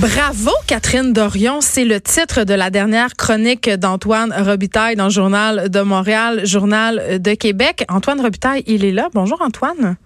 [0.00, 1.60] Bravo, Catherine Dorion.
[1.60, 7.20] C'est le titre de la dernière chronique d'Antoine Robitaille dans le Journal de Montréal, Journal
[7.20, 7.84] de Québec.
[7.88, 9.08] Antoine Robitaille, il est là.
[9.12, 9.96] Bonjour, Antoine.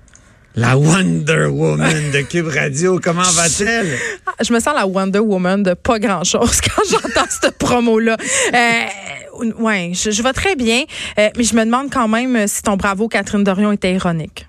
[0.57, 3.99] La Wonder Woman de Cube Radio, comment va-t-elle?
[4.41, 8.17] Je me sens la Wonder Woman de pas grand-chose quand j'entends cette promo-là.
[8.55, 10.85] Euh, ouais, je, je vais très bien,
[11.19, 14.49] euh, mais je me demande quand même si ton bravo, Catherine Dorion, était ironique.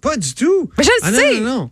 [0.00, 0.70] Pas du tout.
[0.76, 1.40] Mais je le ah, sais.
[1.40, 1.70] Non, non, non.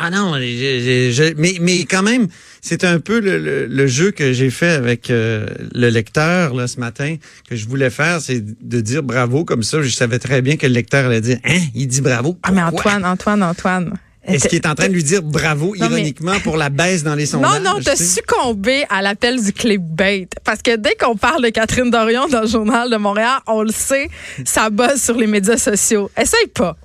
[0.00, 2.28] Ah non, je- je- je- mais, mais quand même,
[2.60, 6.68] c'est un peu le, le- le jeu que j'ai fait avec euh, le lecteur là,
[6.68, 7.16] ce matin,
[7.50, 9.82] que je voulais faire, c'est de dire bravo comme ça.
[9.82, 12.38] Je savais très bien que le lecteur allait dire, hein, il dit bravo.
[12.44, 12.62] Ah, mais?
[12.62, 13.94] Antoine, Antoine, Antoine.
[14.24, 17.02] Est-ce qu'il est en train de lui dire bravo Non, mais- ironiquement pour la baisse
[17.02, 17.62] dans les Non, sondages?
[17.62, 18.20] non, t'as tu sais?
[18.20, 20.28] succombé à l'appel du clickbait.
[20.44, 23.72] Parce que dès qu'on parle de Catherine Dorion dans le Journal de Montréal, on le
[23.72, 24.08] sait,
[24.44, 26.10] ça buzz sur les médias sociaux.
[26.20, 26.76] Essaye pas.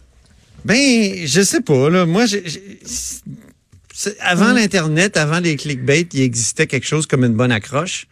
[0.65, 1.89] Ben, je sais pas.
[1.89, 2.05] Là.
[2.05, 2.43] Moi, j'ai-
[4.21, 4.55] avant Mm.
[4.55, 8.07] l'Internet, avant les clickbait, il existait quelque chose comme une bonne accroche.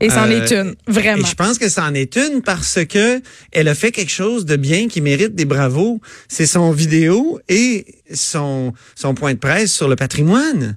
[0.00, 1.24] Et c'en Euh, est une, vraiment.
[1.26, 4.56] Et je pense que c'en est une parce que elle a fait quelque chose de
[4.56, 6.00] bien qui mérite des bravos.
[6.28, 10.76] C'est son vidéo et son, son point de presse sur le patrimoine.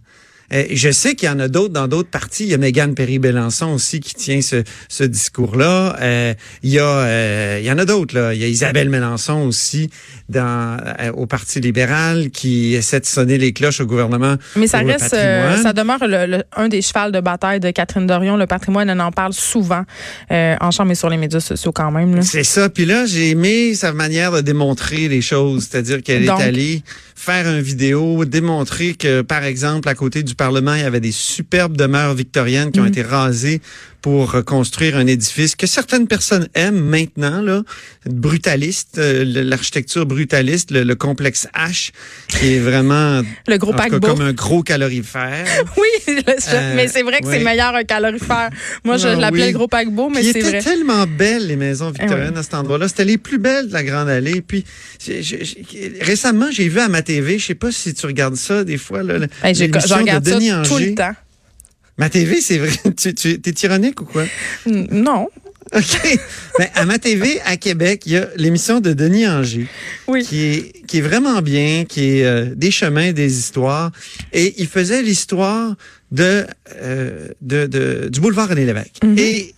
[0.53, 2.43] Euh, je sais qu'il y en a d'autres dans d'autres partis.
[2.45, 5.95] Il y a Mégane Perry-Bélançon aussi qui tient ce, ce discours-là.
[6.01, 6.33] Euh,
[6.63, 8.33] il y a, euh, il y en a d'autres là.
[8.33, 9.89] Il y a Isabelle Mélenchon aussi
[10.27, 14.35] dans euh, au Parti libéral qui essaie de sonner les cloches au gouvernement.
[14.55, 18.07] Mais ça reste, euh, ça demeure le- le- un des chevals de bataille de Catherine
[18.07, 18.37] Dorion.
[18.37, 19.83] Le patrimoine, elle en parle souvent
[20.31, 22.15] euh, en chambre et sur les médias sociaux quand même.
[22.15, 22.21] là.
[22.21, 22.69] C'est ça.
[22.69, 25.67] Puis là, j'ai aimé sa manière de démontrer les choses.
[25.69, 26.83] C'est-à-dire qu'elle est allée
[27.15, 31.11] faire une vidéo, démontrer que, par exemple, à côté du Parlement, il y avait des
[31.11, 32.95] superbes demeures victoriennes qui ont Mm.
[32.95, 33.61] été rasées
[34.01, 37.63] pour reconstruire un édifice que certaines personnes aiment maintenant, là,
[38.05, 41.91] brutaliste, euh, l'architecture brutaliste, le, le complexe H,
[42.29, 43.99] qui est vraiment Le gros paquebot.
[44.07, 45.45] comme un gros calorifère.
[45.77, 47.43] Oui, Euh, mais c'est vrai que c'est ouais.
[47.43, 48.49] meilleur un calorifère.
[48.85, 49.51] Moi, je Ah, l'appelais oui.
[49.51, 50.61] le gros paquebot, mais c'est vrai.
[50.61, 52.87] tellement belles, les maisons victoriennes Eh à cet endroit-là.
[52.87, 54.41] C'était les plus belles de la Grande Allée.
[54.41, 54.63] Puis,
[56.01, 59.03] récemment, j'ai vu à ma TV, je sais pas si tu regardes ça des fois,
[59.03, 61.15] là, Hey, je l'émission de regarde ça Denis tout le temps.
[61.97, 62.71] Ma TV, c'est vrai.
[62.97, 64.25] Tu, tu es ironique ou quoi?
[64.65, 65.27] Non.
[65.75, 66.19] OK.
[66.57, 69.67] Ben, à ma TV, à Québec, il y a l'émission de Denis Anger
[70.07, 70.23] Oui.
[70.25, 73.91] qui est, qui est vraiment bien, qui est euh, des chemins, des histoires.
[74.33, 75.75] Et il faisait l'histoire
[76.11, 76.47] de,
[76.81, 78.95] euh, de, de- du boulevard René Lévesque.
[79.03, 79.15] Mhm.
[79.19, 79.53] Et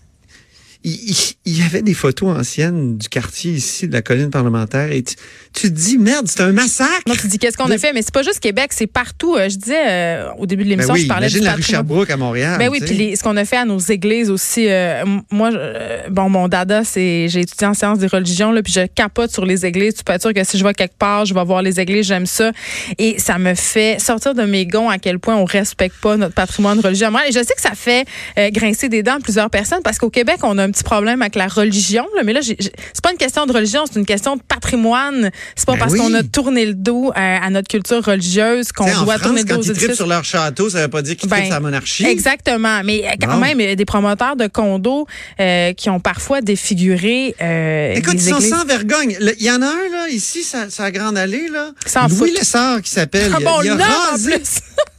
[0.83, 4.91] il, y avait des photos anciennes du quartier ici, de la colline parlementaire.
[4.91, 5.15] Et tu,
[5.53, 7.01] tu te dis, merde, c'est un massacre.
[7.07, 9.35] Non, tu dis qu'est-ce qu'on a fait, mais c'est pas juste Québec, c'est partout.
[9.35, 11.53] Euh, je disais euh, au début de Ben l'émission, oui, je parlais imagine du la
[11.53, 11.61] rue.
[11.61, 12.57] Sherbrooke à Montréal.
[12.57, 14.67] Ben oui, puis les- ce qu'on a fait à nos églises aussi.
[14.69, 18.73] euh, moi, euh, bon, mon dada, c'est j'ai étudié en sciences des religions, là, puis
[18.73, 19.93] je capote sur les églises.
[19.95, 22.07] Tu peux être sûr que si je vais quelque part, je vais voir les églises,
[22.07, 22.51] j'aime ça.
[22.97, 26.33] Et ça me fait sortir de mes gonds à quel point on respecte pas notre
[26.33, 27.07] patrimoine religieux.
[27.27, 28.05] Et je sais que ça fait
[28.39, 31.21] euh, grincer des dents à plusieurs personnes parce qu'au Québec, on a un petit problème
[31.21, 32.05] avec la religion.
[32.15, 35.29] Là, mais là, c'est pas une question de religion, c'est une question de patrimoine.
[35.55, 35.99] C'est pas Ben parce oui.
[35.99, 39.47] qu'on a tourné le dos à notre culture religieuse qu'on en doit France, tourner le
[39.47, 42.05] dos quand aux ils sur leur château, ça veut pas dire qu'ils Ben, la monarchie.
[42.05, 42.81] Exactement.
[42.83, 45.05] Mais euh, quand même, il y a des promoteurs de condos
[45.39, 49.17] euh, qui ont parfois défiguré euh, Écoute, des ils sont sans vergogne.
[49.39, 51.71] Il y en a un, là, ici, sa, sa grande allée, là.
[51.85, 52.31] S'en Louis.
[52.31, 53.31] Lessard, qui s'appelle.
[53.33, 54.61] Ah Il a- bon, il a en rasé-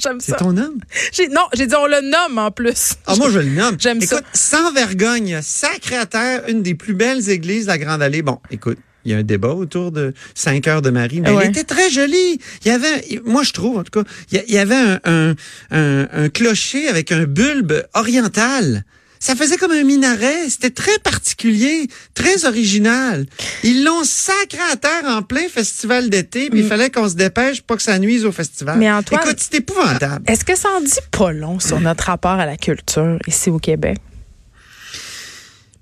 [0.00, 0.36] J'aime C'est ça.
[0.38, 0.78] ton homme?
[1.12, 2.94] J'ai- Non, j'ai dit on le nomme en plus.
[3.06, 3.76] Ah, moi, je le nomme.
[3.78, 4.16] J'aime ça.
[4.16, 8.22] Écoute, sans vergogne, sacré à terre, une des plus belles églises de la Grande Allée.
[8.22, 8.78] Bon, écoute.
[9.04, 11.42] Il y a un débat autour de 5 heures de Marie, mais Ouais.
[11.46, 12.38] elle était très jolie.
[12.64, 14.76] Il y avait, moi je trouve en tout cas, il y a- il y avait
[14.76, 15.34] un, un,
[15.72, 18.84] un, un clocher avec un bulbe oriental.
[19.24, 20.48] Ça faisait comme un minaret.
[20.48, 23.24] C'était très particulier, très original.
[23.62, 27.58] Ils l'ont sacré à terre en plein festival d'été, puis il fallait qu'on se dépêche
[27.60, 28.76] pour pas que ça nuise au festival.
[28.76, 28.80] Mm.
[28.80, 30.24] Mais Antoine- Écoute, c'est épouvantable.
[30.28, 33.60] Est-ce que ça en dit pas long sur notre rapport à la culture ici au
[33.60, 33.98] Québec?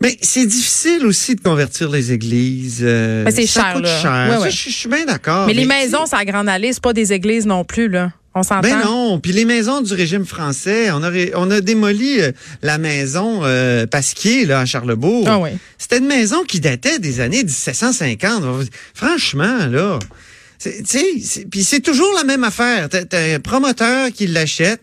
[0.03, 2.81] Mais c'est difficile aussi de convertir les églises.
[2.83, 4.01] euh, Mais c'est ça cher, là.
[4.03, 4.29] cher.
[4.39, 5.47] Ouais, Ça, je, je suis bien d'accord.
[5.47, 8.13] mais les maisons, c'est la Grande Allée, c'est pas des églises non plus, là.
[8.35, 8.61] On s'entend?
[8.63, 12.31] Ben non, puis les maisons du régime français, on a, ré- on a démoli euh,
[12.63, 15.27] la maison euh, Pasquier là, à Charlebourg.
[15.29, 15.51] Ah oui.
[15.79, 18.45] C'était une maison qui datait des années 1750.
[18.95, 19.99] Franchement, là,
[21.51, 22.89] puis c'est toujours la même affaire.
[22.89, 24.81] T'as un promoteur qui l'achète,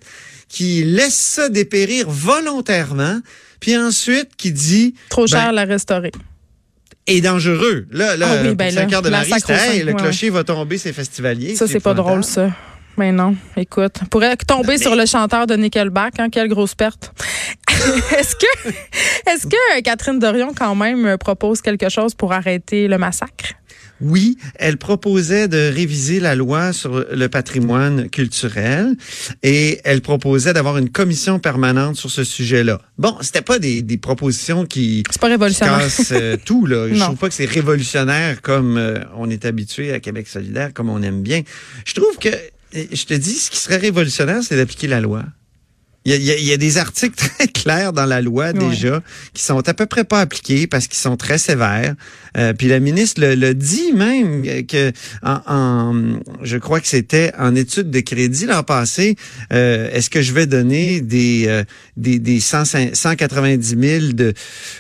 [0.50, 3.20] qui laisse ça dépérir volontairement,
[3.60, 6.12] puis ensuite qui dit Trop ben, cher à la restaurer.
[7.06, 7.86] est dangereux.
[7.92, 10.78] Là, là, Ah oui, ben là, de la Marie, hey, le ouais, clocher va tomber,
[10.78, 11.56] c'est festivalier.
[11.56, 12.50] Ça, c'est pas drôle, ça.
[12.98, 17.14] Mais non, écoute, pourrait tomber sur le chanteur de Nickelback, hein, quelle grosse perte.
[18.18, 18.70] est-ce que,
[19.30, 23.54] est-ce que Catherine Dorion quand même propose quelque chose pour arrêter le massacre?
[24.02, 28.96] Oui, elle proposait de réviser la loi sur le patrimoine culturel
[29.42, 32.80] et elle proposait d'avoir une commission permanente sur ce sujet-là.
[33.00, 35.80] Bon, c'était pas des, des propositions qui, C'est pas révolutionnaire.
[35.80, 36.88] cassent euh, tout là.
[36.90, 37.06] Je Non.
[37.06, 41.02] trouve pas que c'est révolutionnaire comme euh, on est habitué à Québec solidaire, comme on
[41.02, 41.42] aime bien.
[41.86, 42.38] Je trouve que euh,
[42.74, 45.24] je te dis, ce qui serait révolutionnaire, c'est d'appliquer la loi.
[46.10, 48.54] Il y, a, y y des articles très clairs dans la loi Ouais.
[48.54, 49.02] déjà
[49.34, 51.96] qui sont à peu près pas appliqués parce qu'ils sont très sévères.
[52.38, 54.92] Euh, puis la ministre le, le dit même que
[55.24, 59.16] en, en- je crois que c'était en étude de crédit l'an passé.
[59.52, 61.64] euh, Est-ce que je vais donner des euh,
[61.98, 62.64] des, des 100
[62.94, 64.34] 190 000 de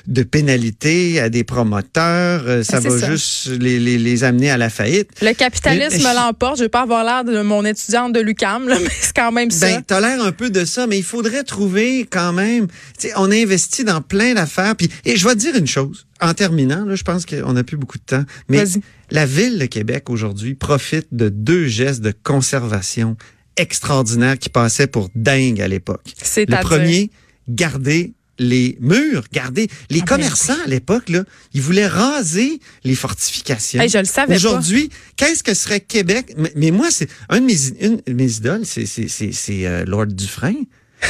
[0.07, 2.43] de pénalités à des promoteurs?
[2.47, 3.11] Euh, Ça Ben, va ça.
[3.11, 5.09] juste les, les, les amener à la faillite.
[5.21, 6.57] Le capitalisme l'emporte.
[6.57, 9.51] Je vais pas avoir l'air de mon étudiante de l'UCAM, là, mais c'est quand même
[9.51, 9.67] ça.
[9.67, 12.67] Ben, t'as l'air un peu de ça, mais il faudrait trouver quand même.
[12.97, 14.75] Tu sais, on a investi dans plein d'affaires.
[14.75, 16.05] Puis, et je vais te dire une chose.
[16.21, 18.23] En terminant, là, je pense qu'on n'a plus beaucoup de temps.
[18.49, 18.63] Mais
[19.09, 23.17] la ville de Québec aujourd'hui profite de deux gestes de conservation
[23.55, 26.13] extraordinaires qui passaient pour dingue à l'époque.
[26.35, 27.09] Le premier,
[27.49, 31.23] garder les murs, garder les Ah commerçants à l'époque là,
[31.53, 33.81] ils voulaient raser les fortifications.
[33.81, 34.35] Hey, je le savais.
[34.35, 36.33] Aujourd'hui, qu'est-ce que serait Québec?
[36.37, 39.65] Mais, mais moi, c'est un de mes une de mes idoles, c'est c'est c'est c'est
[39.65, 40.65] euh, Lord Dufresne.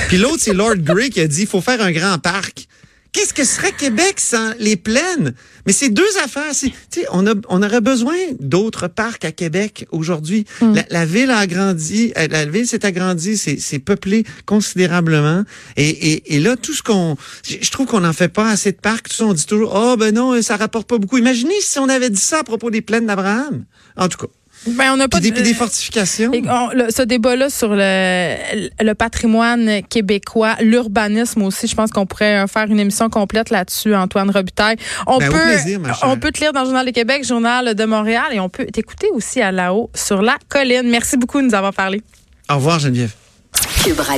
[0.08, 2.68] Puis l'autre, c'est Lord Grey qui a dit il faut faire un grand parc.
[3.14, 5.34] Qu'est-ce que serait Québec sans les plaines?
[5.66, 6.54] Mais c'est deux affaires.
[6.54, 10.46] C'est, tu sais, on, a, on aurait besoin d'autres parcs à Québec aujourd'hui.
[10.62, 10.74] Hmm.
[10.76, 15.44] La, la ville a agrandi, euh, la ville s'est agrandie, c'est, peuplé considérablement.
[15.78, 18.72] Et, et, et là, tout ce qu'on, je je trouve qu'on n'en fait pas assez
[18.72, 19.10] de parcs.
[19.10, 21.18] Tout ça, on dit toujours, oh ben non, ça rapporte pas beaucoup.
[21.18, 23.66] Imaginez si on avait dit ça à propos des plaines d'Abraham.
[23.96, 24.28] En tout cas,
[24.66, 26.34] Ben, on n'a pas puis des, de- des fortifications.
[26.34, 28.36] Et on- le- ce débat-là sur le,
[28.82, 33.96] le patrimoine québécois, l'urbanisme aussi, je pense qu'on pourrait euh, faire une émission complète là-dessus,
[33.96, 34.76] Antoine Robitaille.
[35.06, 36.10] On Ben, au peut, plaisir, ma chère.
[36.10, 38.66] on peut te lire dans le Journal de Québec, Journal de Montréal, et on peut
[38.66, 40.90] t'écouter aussi à là-haut sur la colline.
[40.90, 42.02] Merci beaucoup de nous avoir parlé.
[42.50, 43.14] Au revoir, Geneviève.